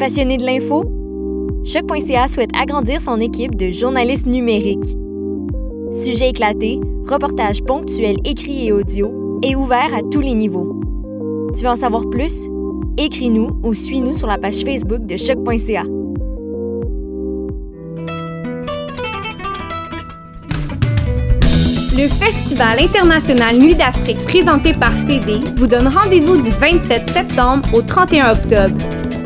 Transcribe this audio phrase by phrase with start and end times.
[0.00, 0.82] Passionné de l'info?
[1.62, 4.96] Choc.ca souhaite agrandir son équipe de journalistes numériques.
[6.02, 10.80] Sujets éclatés, reportages ponctuels écrits et audio, et ouverts à tous les niveaux.
[11.54, 12.34] Tu veux en savoir plus?
[12.96, 15.82] Écris-nous ou suis-nous sur la page Facebook de Choc.ca.
[21.92, 27.82] Le Festival international Nuit d'Afrique présenté par TD vous donne rendez-vous du 27 septembre au
[27.82, 28.99] 31 octobre.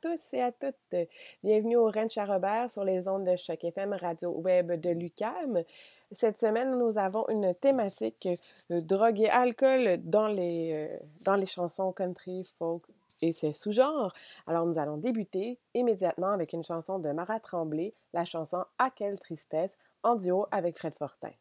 [0.00, 1.08] tous et à toutes.
[1.42, 5.64] Bienvenue au Ranch à Robert sur les ondes de Choc FM Radio Web de l'UCAM.
[6.12, 8.28] Cette semaine, nous avons une thématique
[8.70, 12.84] euh, drogue et alcool dans les, euh, dans les chansons country, folk
[13.22, 14.14] et ses sous-genres.
[14.46, 19.18] Alors, nous allons débuter immédiatement avec une chanson de Marat Tremblay, la chanson À quelle
[19.18, 21.32] tristesse, en duo avec Fred Fortin.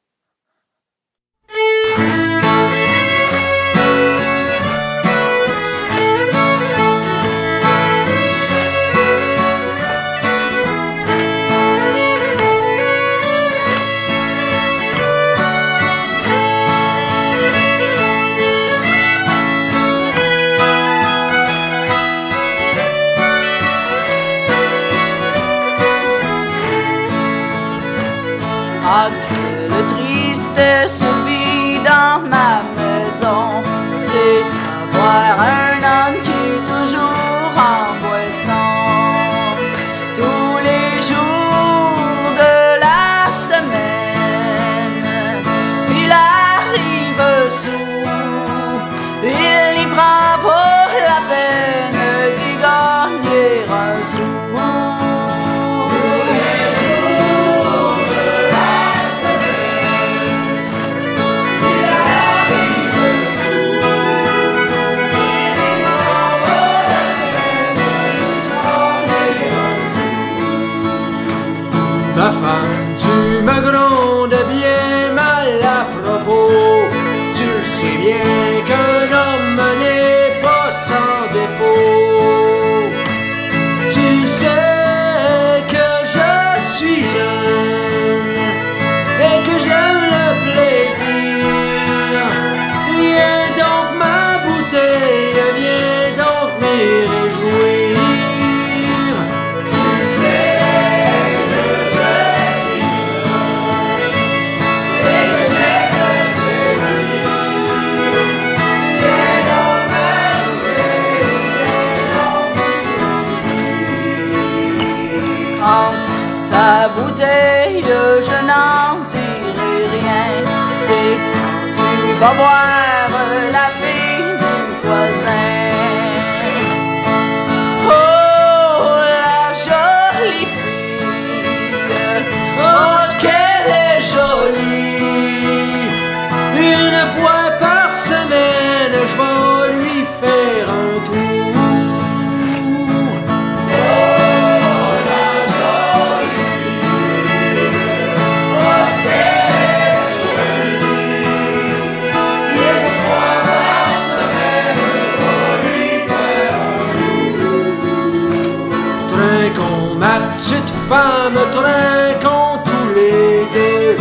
[160.68, 162.20] Cette femme très
[162.66, 163.98] tous les deux,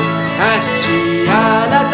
[0.56, 1.85] assis à la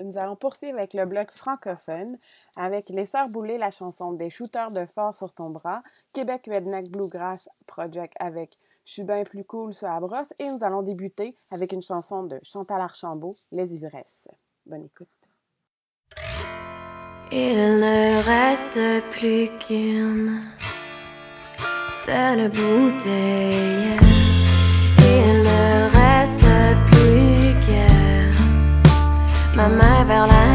[0.00, 2.18] Nous allons poursuivre avec le bloc francophone,
[2.56, 5.80] avec Les Sœurs Boulées, la chanson des shooters de fort sur ton bras,
[6.12, 8.50] Québec Redneck Bluegrass Project avec
[8.84, 12.80] Je plus cool sur la brosse, et nous allons débuter avec une chanson de Chantal
[12.80, 14.28] Archambault, Les Ivresses.
[14.64, 15.08] Bonne écoute.
[17.32, 20.40] Il ne reste plus qu'une
[22.04, 24.15] seule bouteille.
[29.56, 30.45] ma main vers la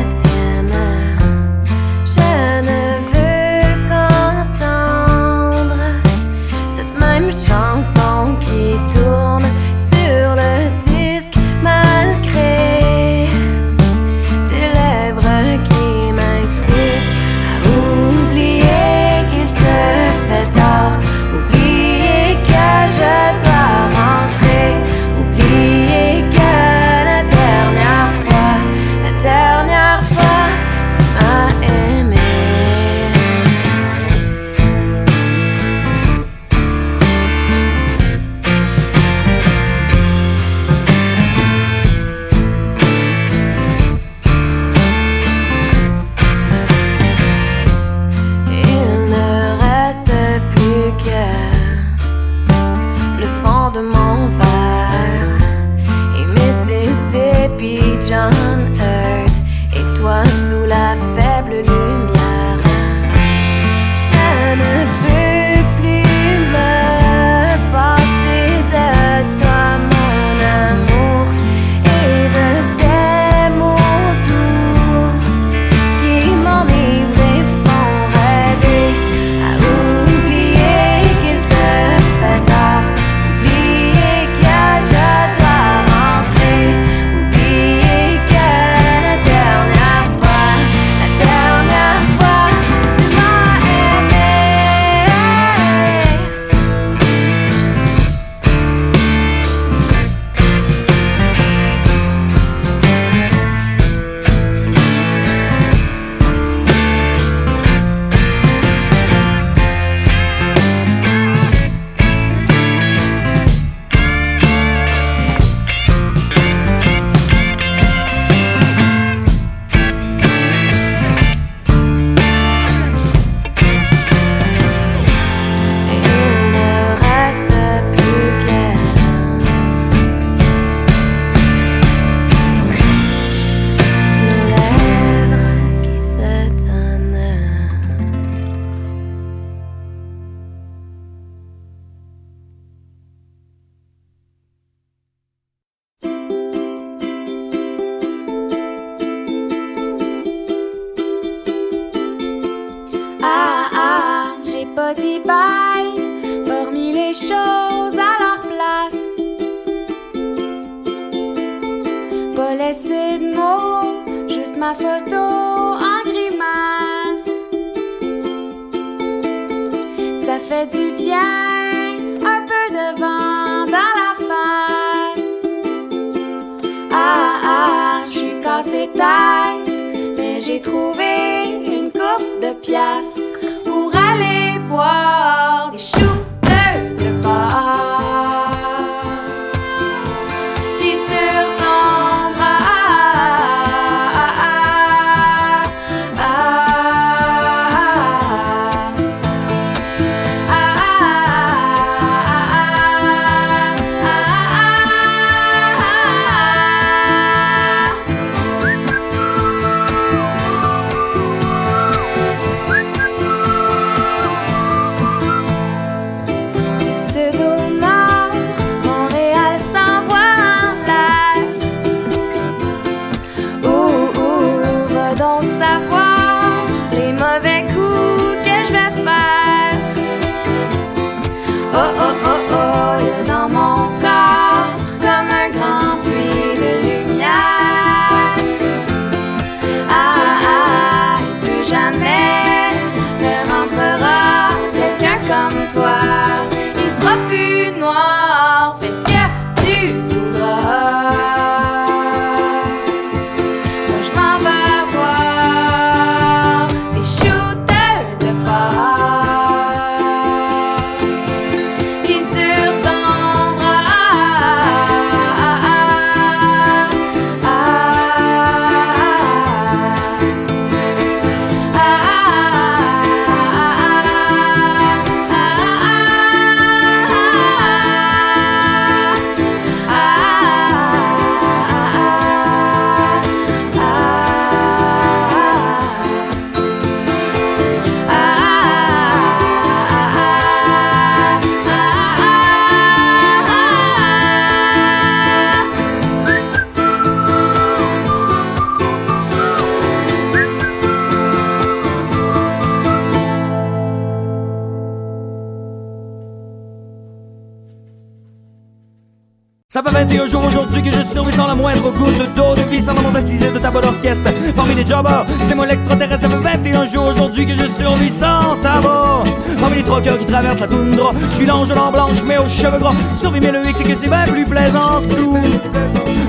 [309.84, 312.84] Ça fait 21 jours aujourd'hui que je survis sans la moindre goutte d'eau de vie
[312.84, 314.30] sans la de ta bonne orchestre.
[314.56, 316.22] Parmi les jobbers, c'est moi l'extraterrestre.
[316.22, 319.24] Ça fait 21 jours aujourd'hui que je survis sans tabac.
[319.60, 322.78] Parmi les troqueurs qui traversent la toundra, je suis l'ange en blanche mais aux cheveux
[322.78, 322.94] gras.
[323.20, 325.36] Survis mais le hic c'est que c'est bien plus plaisant sous.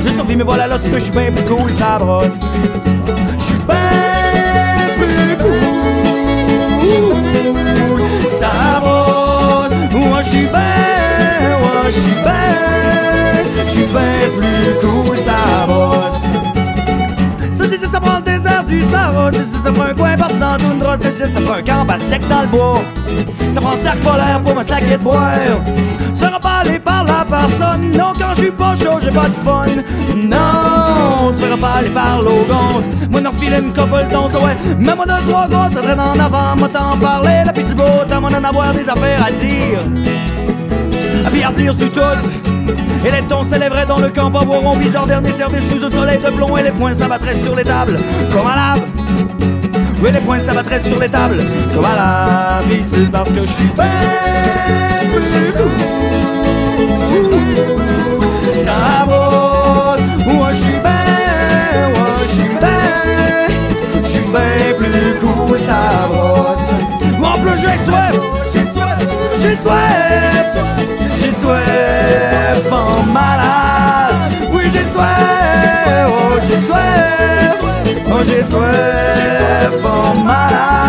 [0.03, 2.41] Je survis mais voilà là c'est que je suis bien plus cool, ça brosse.
[3.39, 3.77] Je suis bien
[4.97, 5.61] plus cool,
[8.41, 9.73] ça brosse.
[9.93, 12.53] Moi je suis bien, moi je suis bien.
[13.83, 16.23] Suis bien plus cool, ça bosse.
[17.51, 20.39] Ça dit ça prend le désert du Sahara, ça dit ça prend un coin parti
[20.39, 22.83] dans la toundra, ça dit ça prend un camp à sec dans le bois.
[23.53, 25.33] Ça prend un sac polaire pour me saquer de boire.
[26.15, 29.67] Ça aller par la personne, non quand je suis pas chaud, j'ai pas de fun.
[30.15, 32.85] Non, tu pas aller par l'ogance.
[33.11, 34.57] Moi n'en filer une couple d'once, ouais.
[34.79, 37.85] Mais moi de trois gosses, ça traîne en avant, moi t'en parler, la du beau
[38.09, 39.81] temps, moi d'en avoir des affaires à dire.
[41.27, 42.52] À puis dire sur tout.
[43.05, 46.19] Et les tons s'élèveraient dans le camp pour boire bizarre dernier service sous un soleil
[46.19, 47.99] de plomb et les poings s'abattraient sur les tables
[48.33, 48.83] comme à lave.
[50.01, 51.43] Oui, les poings s'abattraient sur les tables
[51.75, 53.85] comme à l'habitude parce que je suis bien
[55.13, 55.71] plus cool.
[58.65, 62.83] Ça brosse, moi je suis bien, moi je suis bien,
[64.03, 66.73] je suis bien plus cool, ça brosse.
[67.19, 68.15] Moi en plus j'ai soif,
[68.53, 68.99] j'ai soif,
[69.41, 70.57] j'ai soif,
[78.33, 80.82] oh j'ai soif en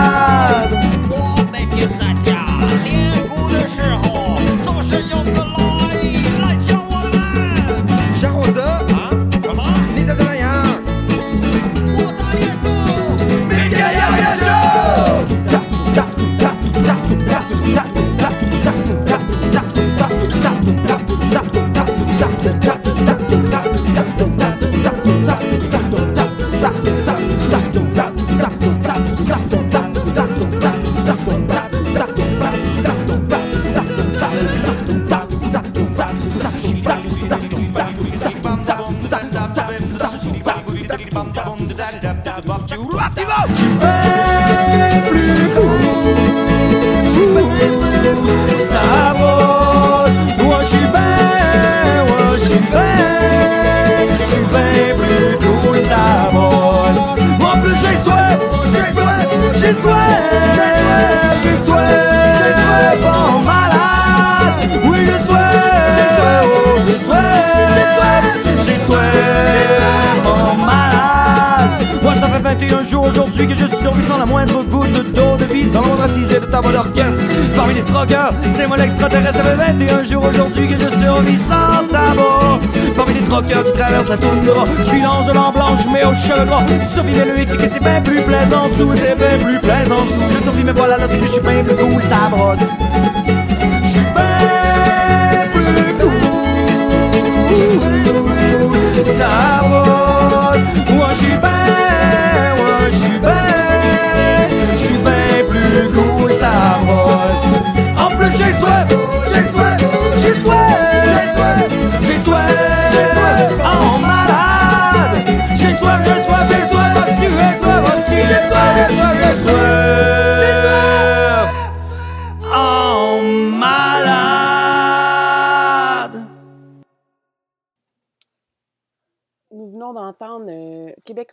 [88.44, 90.38] plaisant sous, bien plus plaisant sous.
[90.38, 92.83] Je survis, mais voilà, que je suis bien plus cool, ça brosse.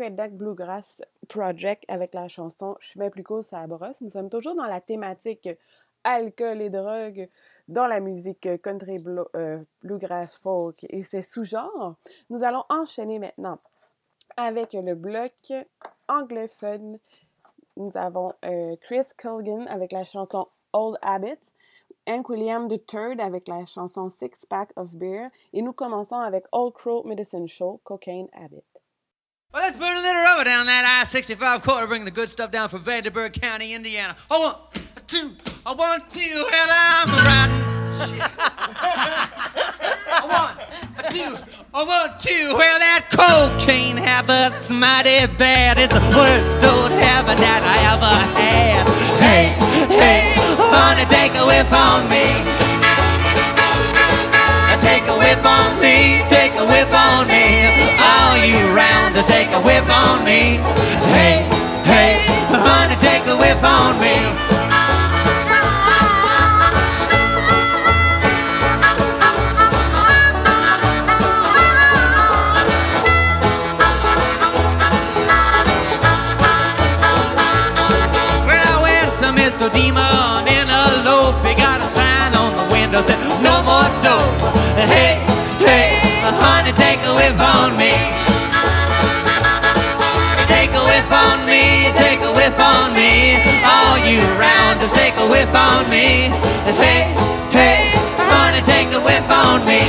[0.08, 4.00] Duck Bluegrass Project avec la chanson Je suis bien plus cool, ça brosse.
[4.00, 5.48] Nous sommes toujours dans la thématique
[6.04, 7.28] alcool et drogue
[7.68, 8.96] dans la musique country
[9.36, 11.96] euh, bluegrass folk et ses sous-genres.
[12.30, 13.58] Nous allons enchaîner maintenant
[14.36, 15.32] avec le bloc
[16.08, 16.98] anglophone.
[17.76, 21.38] Nous avons euh, Chris Culligan avec la chanson Old Habit,
[22.06, 26.72] Hank William III avec la chanson Six Pack of Beer et nous commençons avec Old
[26.74, 28.69] Crow Medicine Show, Cocaine Habit.
[29.52, 32.68] Well, let's burn a little rubber down that I-65 corridor, bring the good stuff down
[32.68, 34.14] from Vanderburgh County, Indiana.
[34.30, 34.58] I want
[35.08, 35.34] two,
[35.66, 37.58] I want two, well, I'm riding.
[38.06, 38.30] Shit.
[40.06, 40.54] I want
[40.98, 41.34] a two,
[41.74, 45.78] I want two, well, that cocaine habit's mighty bad.
[45.80, 48.86] It's the worst old habit that I ever had.
[49.18, 49.50] Hey,
[49.90, 50.30] hey,
[50.70, 52.38] honey, take a whiff on me.
[54.80, 57.59] Take a whiff on me, take a whiff on me.
[58.30, 60.62] All you round to take a whiff on me.
[61.10, 61.42] Hey,
[61.82, 64.59] hey, honey, take a whiff on me.
[94.80, 96.32] Just take a whiff on me.
[96.80, 97.12] Hey,
[97.52, 99.82] hey, honey, take a whiff on me.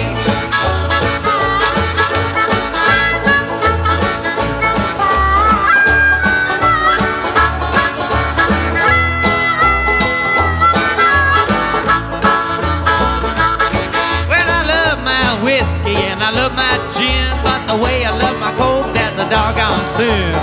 [14.27, 18.37] Well, I love my whiskey and I love my gin, but the way I love
[18.39, 20.33] my coke, that's a doggone sin.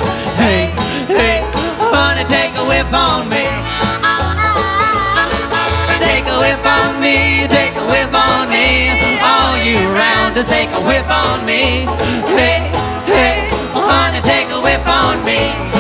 [0.41, 0.73] Hey,
[1.07, 1.45] hey,
[1.93, 3.48] honey, take a whiff on me.
[7.01, 8.99] Me, take a whiff on me.
[9.23, 11.87] All you round to take a whiff on me.
[12.35, 12.71] Hey,
[13.07, 15.78] hey, honey, take a whiff on me.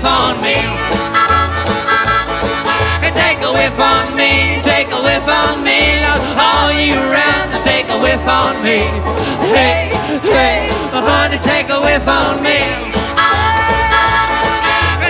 [0.00, 0.56] Whiff on me.
[3.00, 6.00] Hey, Take a whiff on me, take a whiff on me.
[6.40, 8.80] All you round, just take a whiff on me.
[9.52, 9.92] Hey,
[10.24, 12.58] hey, honey, take a whiff on me.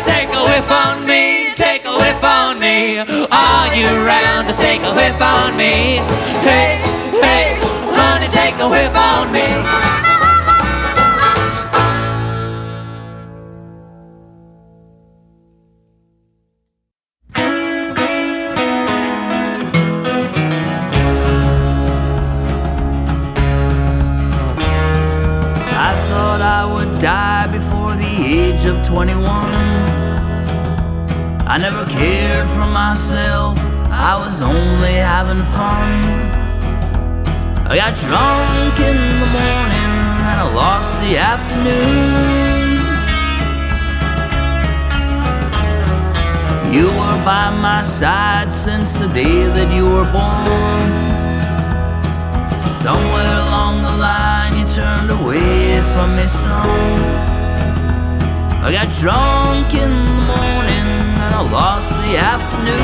[0.03, 2.99] Take a whiff on me, take a whiff on me.
[3.31, 6.03] All you round, just take a whiff on me.
[6.43, 6.81] Hey,
[7.23, 7.59] hey,
[7.95, 10.10] honey, take a whiff on me.
[32.91, 33.57] Myself,
[33.89, 36.03] I was only having fun.
[37.71, 39.93] I got drunk in the morning
[40.29, 42.01] and I lost the afternoon.
[46.75, 50.83] You were by my side since the day that you were born.
[52.61, 57.31] Somewhere along the line, you turned away from me, son.
[58.67, 60.80] I got drunk in the morning
[61.31, 62.79] and I lost the afternoon.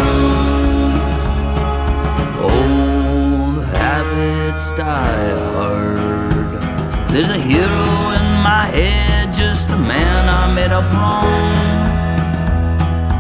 [2.51, 7.09] Old habits die hard.
[7.09, 11.57] There's a hero in my head, just a man I made up wrong.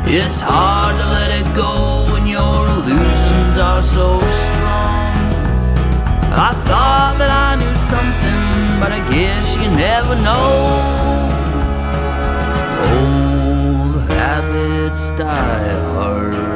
[0.08, 5.16] It's hard to let it go when your illusions are so strong.
[6.48, 8.42] I thought that I knew something,
[8.80, 11.16] but I guess you never know.
[12.86, 13.25] Old
[14.96, 16.55] habits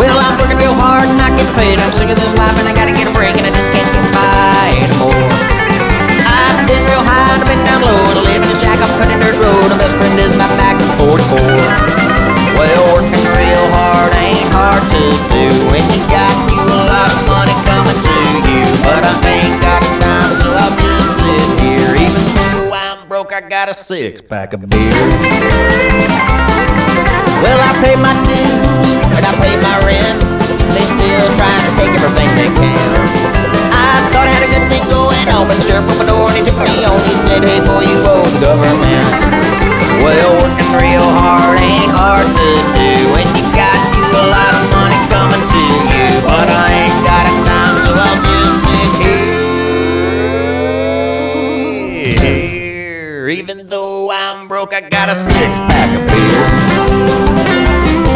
[0.00, 1.76] Well, I'm working real hard and not getting paid.
[1.76, 3.84] I'm sick of this life and I gotta get a break and I just can't
[3.92, 5.28] get by anymore.
[6.24, 8.00] I've been real high I've been down low.
[8.08, 9.68] And I live in a shack on Country Dirt Road.
[9.68, 11.36] My best friend is my Magnum 44.
[12.56, 15.04] Well, working real hard ain't hard to
[15.36, 18.16] do when you got you a lot of money coming to
[18.48, 18.64] you.
[18.80, 19.79] But I ain't got
[23.30, 24.90] broke, I got a six pack of beer.
[27.40, 28.66] Well, I pay my dues
[29.14, 30.18] and I pay my rent.
[30.74, 32.90] They still trying to take everything they can.
[33.70, 36.28] I thought I had a good thing going on, but the sheriff opened the door
[36.28, 36.98] and he took me on.
[37.06, 39.08] He said, Hey, boy, you owe the government.
[40.02, 44.64] Well, working real hard ain't hard to do when you got you a lot of
[44.74, 45.62] money coming to
[45.92, 46.06] you.
[46.24, 46.99] But I ain't
[53.30, 58.09] Even though I'm broke, I got a six pack of beer.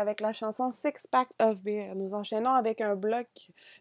[0.00, 1.94] avec la chanson Six Pack of Beer.
[1.94, 3.28] Nous enchaînons avec un bloc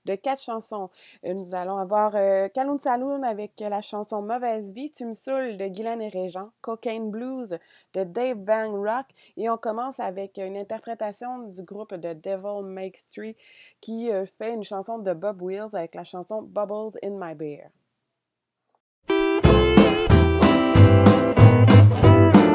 [0.05, 0.89] de quatre chansons.
[1.25, 5.57] Euh, nous allons avoir euh, Caloun Saloon avec la chanson Mauvaise Vie, Tu me saoules
[5.57, 7.57] de Guylaine et Régent, Cocaine Blues
[7.93, 9.05] de Dave Van Rock
[9.37, 13.35] et on commence avec une interprétation du groupe de Devil Makes Tree
[13.81, 17.69] qui euh, fait une chanson de Bob Wills avec la chanson Bubbles in My Beer.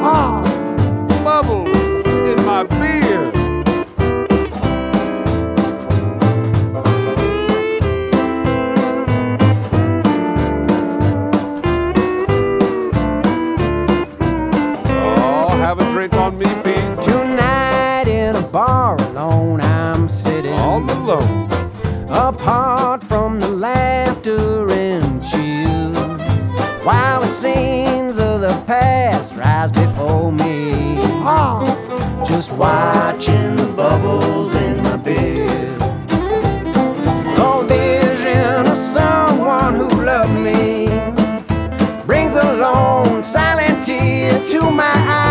[0.07, 0.43] Ah,
[1.23, 1.75] bubbles
[2.05, 3.34] in my beer.
[15.77, 16.73] have a drink on me, B.
[17.03, 21.49] Tonight in a bar alone, I'm sitting all alone,
[22.09, 25.89] apart from the laughter and cheer,
[26.83, 30.71] while the scenes of the past rise before me.
[31.27, 32.23] Oh.
[32.27, 35.77] Just watching the bubbles in the beer.
[37.37, 40.87] No vision of someone who loved me
[42.05, 45.24] brings a lone, silent tear to my eyes.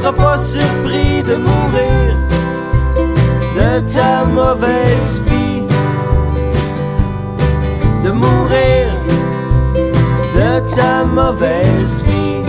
[0.00, 2.16] Seras pas surpris de mourir
[3.54, 5.66] de ta mauvaise vie.
[8.04, 8.86] De mourir
[10.34, 12.39] de ta mauvaise vie.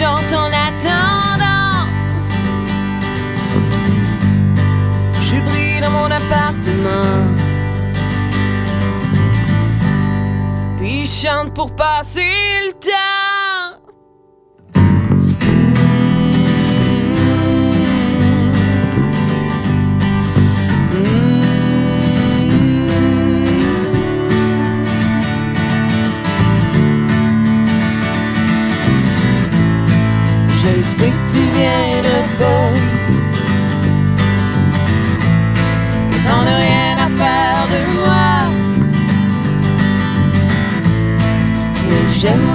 [0.00, 1.86] Chante en attendant.
[5.20, 7.18] Je pris dans mon appartement.
[10.78, 12.32] Puis il chante pour passer
[12.66, 13.19] le temps.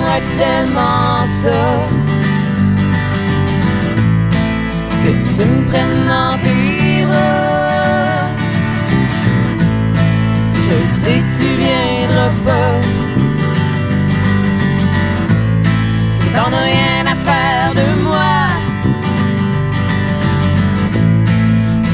[0.06, 1.62] J'aimerais tellement ça.
[5.04, 8.30] Que tu me prennes dans tes bras.
[10.68, 12.82] Je sais que tu viendras pas.
[16.20, 18.36] Que t'en as rien à faire de moi.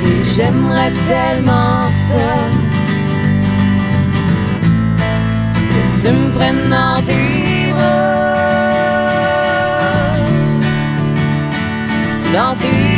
[0.03, 2.29] Mais j'aimerais tellement ça.
[5.71, 7.30] Que tu me prennes dans tes
[12.33, 12.90] Dans tes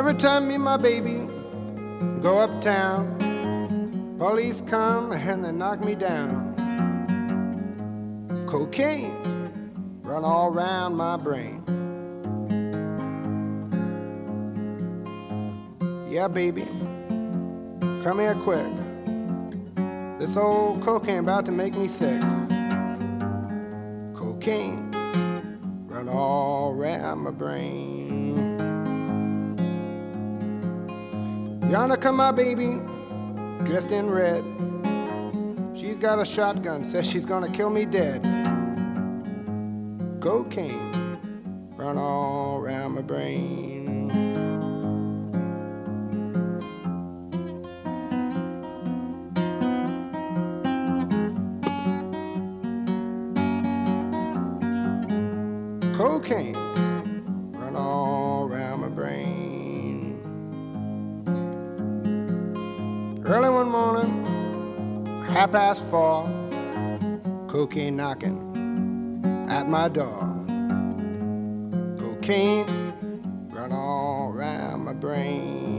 [0.00, 1.28] Every time me and my baby
[2.22, 3.18] go uptown,
[4.18, 6.54] police come and they knock me down.
[8.48, 9.50] Cocaine
[10.02, 11.62] run all around my brain.
[16.08, 16.66] Yeah, baby,
[18.02, 18.72] come here quick.
[20.18, 22.22] This old cocaine about to make me sick.
[24.14, 24.90] Cocaine
[25.88, 28.49] run all around my brain.
[31.70, 32.80] Yonder come my baby,
[33.62, 34.42] dressed in red.
[35.72, 38.24] She's got a shotgun, says she's gonna kill me dead.
[40.20, 41.16] Cocaine
[41.76, 44.49] run all around my brain.
[65.50, 66.28] Past four,
[67.48, 68.38] cocaine knocking
[69.48, 70.36] at my door.
[71.98, 72.66] Cocaine
[73.50, 75.69] run all around my brain.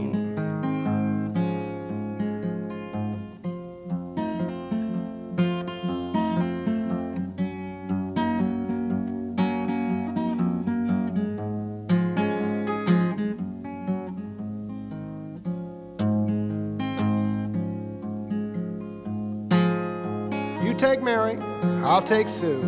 [20.82, 21.38] Take Mary,
[21.84, 22.60] I'll take Sue.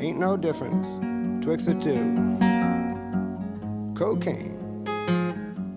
[0.00, 0.98] Ain't no difference
[1.44, 2.02] twixt the two.
[3.94, 4.84] Cocaine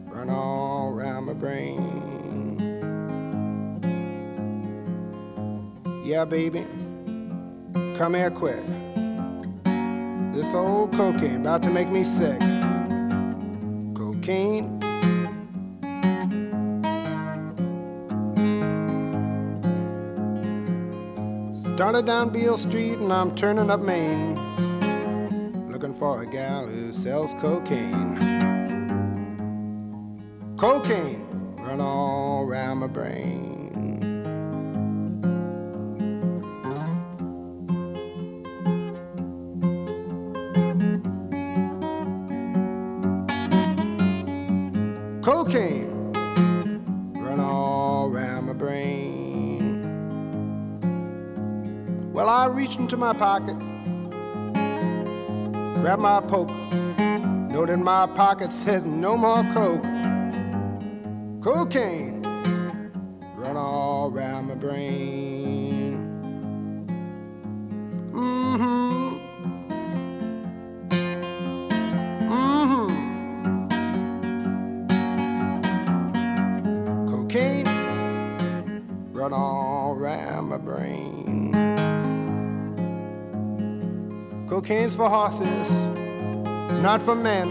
[0.08, 2.58] run all around my brain.
[6.04, 6.66] Yeah, baby,
[8.00, 8.66] come here quick.
[10.34, 12.40] This old cocaine about to make me sick.
[13.94, 14.81] Cocaine.
[21.92, 24.36] Started down Beale Street and I'm turning up Main.
[25.70, 28.18] Looking for a gal who sells cocaine.
[30.56, 31.28] Cocaine
[31.58, 33.51] run all around my brain.
[53.14, 53.58] My pocket,
[55.82, 56.50] grab my poke.
[57.52, 59.84] Note in my pocket says no more coke.
[61.44, 62.11] Cocaine
[85.02, 85.72] for horses,
[86.80, 87.48] not for men.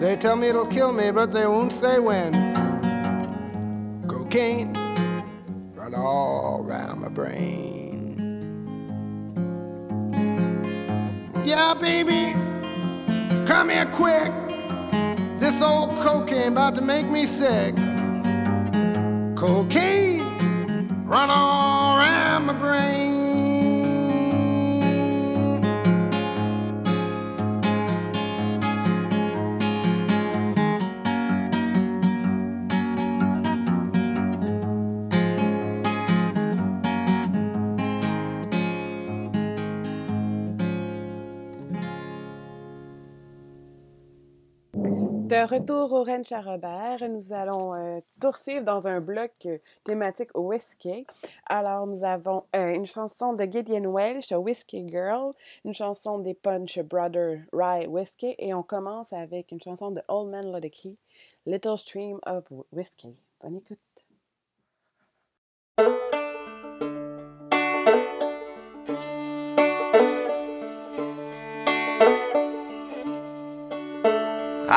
[0.00, 2.32] They tell me it'll kill me, but they won't say when.
[4.08, 4.72] Cocaine
[5.74, 8.16] run all around my brain.
[11.44, 12.32] Yeah, baby,
[13.44, 14.32] come here quick.
[15.38, 17.76] This old cocaine about to make me sick.
[19.36, 20.22] Cocaine
[21.04, 23.15] run all around my brain.
[45.46, 51.06] Retour au Ranch à Robert, nous allons euh, poursuivre dans un bloc euh, thématique whisky.
[51.46, 55.32] Alors, nous avons euh, une chanson de Gideon Welsh, Whiskey Girl,
[55.64, 60.30] une chanson des Punch Brother Rye Whiskey, et on commence avec une chanson de Old
[60.30, 60.98] Man Ludicky,
[61.46, 63.14] Little Stream of Whiskey.
[63.40, 63.78] Bonne écoute.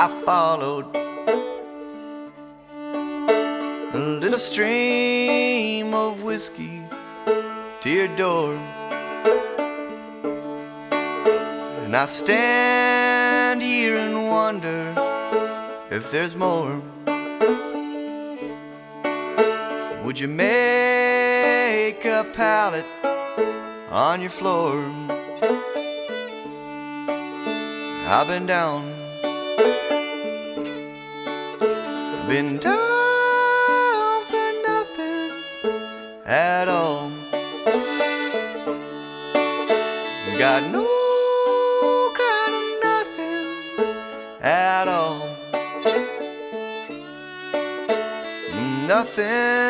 [0.02, 0.96] I followed
[3.94, 6.80] a little stream of whiskey
[7.82, 8.54] to your door.
[11.84, 14.96] And I stand here and wonder
[15.92, 16.82] if there's more.
[20.06, 22.86] Would you make a pallet
[23.92, 24.82] on your floor?
[28.08, 28.89] I've been down
[32.30, 35.32] been down for nothing
[36.28, 37.10] at all.
[40.38, 40.86] Got no
[42.22, 43.48] kind of nothing
[44.44, 45.28] at all.
[48.88, 49.69] Nothing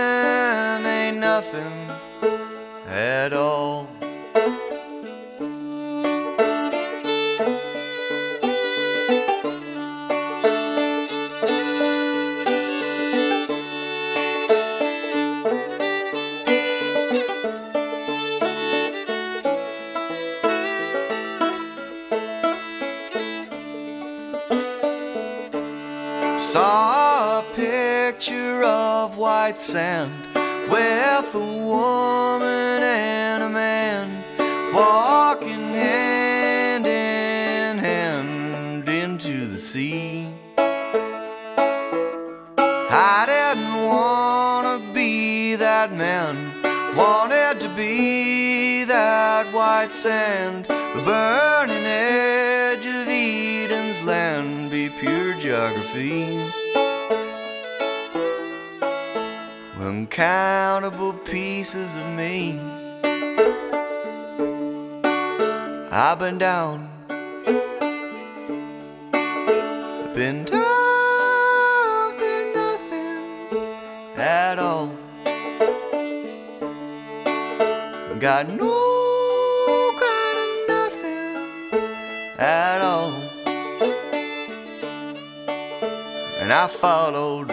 [86.50, 87.52] and I followed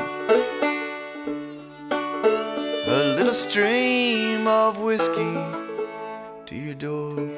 [2.88, 5.34] a little stream of whiskey
[6.46, 7.35] to your door.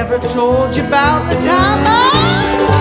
[0.00, 1.84] Ever told you about the time?
[1.86, 2.79] I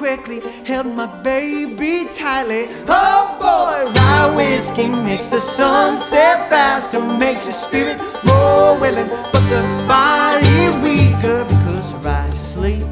[0.00, 2.68] quickly, held my baby tightly.
[2.88, 9.44] Oh boy, rye whiskey makes the sun set faster, makes the spirit more willing, but
[9.54, 12.88] the body weaker because rye sleep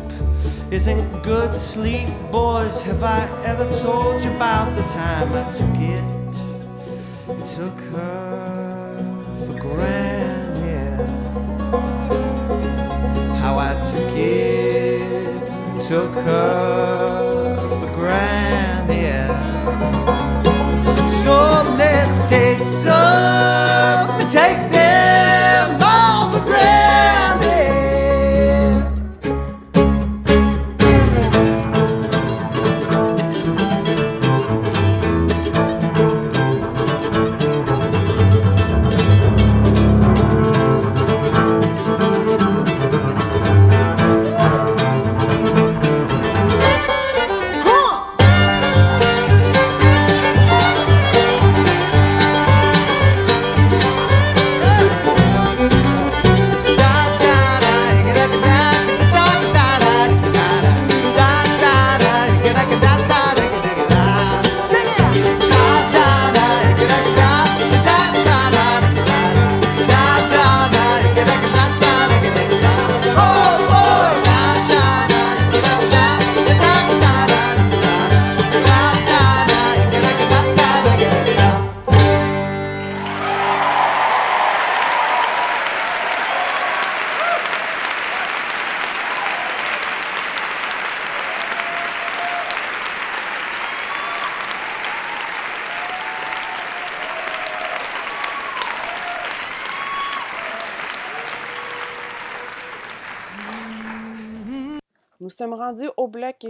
[0.71, 2.09] isn't good sleep.
[2.31, 6.05] Boys, have I ever told you about the time I took it?
[7.57, 8.97] Took her
[9.47, 10.99] for granted Yeah,
[13.41, 14.58] how I took it,
[15.89, 19.28] took her for granted.
[21.24, 24.68] So let's take some take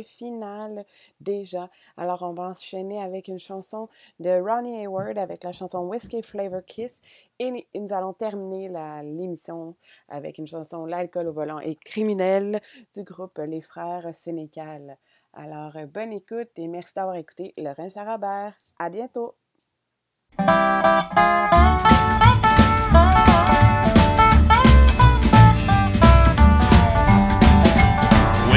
[0.03, 0.85] final
[1.21, 1.71] déjà.
[1.97, 3.89] Alors, on va enchaîner avec une chanson
[4.21, 6.93] de Ronnie Hayward avec la chanson Whiskey Flavor Kiss.
[7.39, 8.69] Et nous allons terminer
[9.05, 9.75] l'émission
[10.09, 12.61] avec une chanson L'alcool au volant est criminel
[12.97, 14.99] du groupe Les Frères Sénécal.
[15.35, 18.57] Alors, bonne écoute et merci d'avoir écouté Lorraine Charabert.
[18.79, 19.37] À bientôt!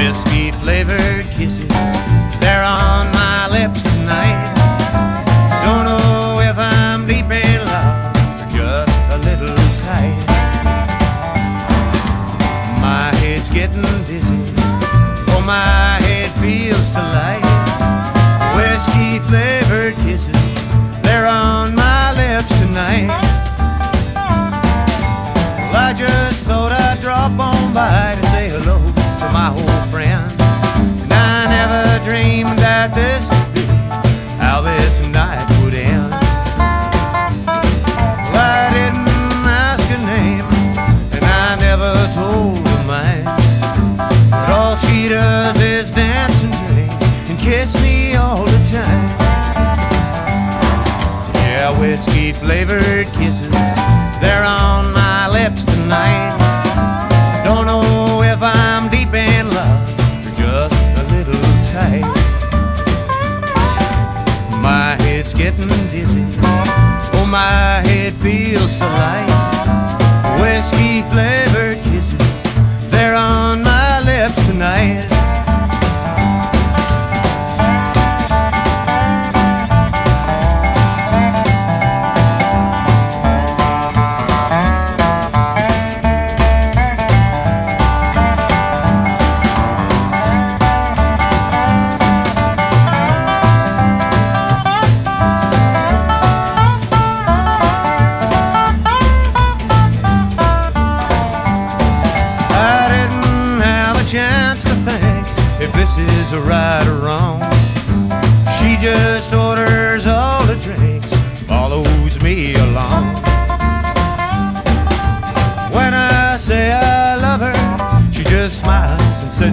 [0.02, 1.68] Whiskey flavored kisses,
[2.40, 4.61] they're on my lips tonight.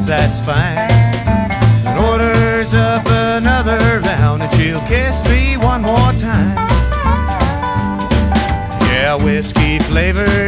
[0.08, 0.78] That's fine.
[1.84, 6.56] And orders up another round and she'll kiss me one more time.
[8.88, 10.47] Yeah, whiskey flavored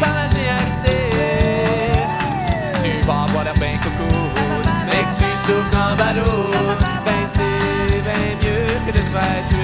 [0.00, 0.84] par la GRC.
[2.82, 4.14] Tu vas avoir l'air bien coco,
[4.86, 6.50] mais que tu souffres en ballon.
[7.04, 9.63] Ben c'est bien mieux que de se faire tuer.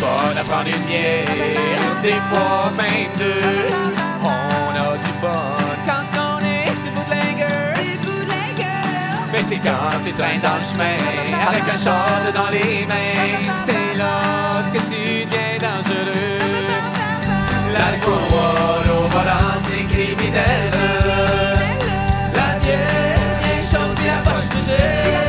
[0.00, 1.24] Fun à prendre une bière,
[2.02, 3.68] des fois même deux.
[4.22, 5.54] On a du fun
[5.86, 7.80] quand ce qu'on est, c'est bootlegger.
[9.32, 10.96] Mais c'est quand tu traînes dans le chemin
[11.48, 13.38] avec un char dans les mains.
[13.60, 16.38] C'est là ce que tu deviens dangereux.
[17.72, 20.72] L'alcool au volant, c'est criminel.
[22.34, 25.19] La bière est chaude, puis la poche de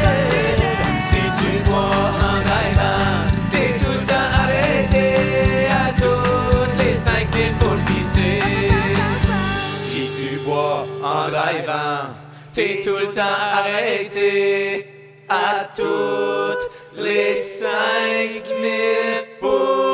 [12.54, 13.22] t'es tout le temps
[13.54, 14.86] arrêté
[15.30, 19.91] à toutes les cinq minutes.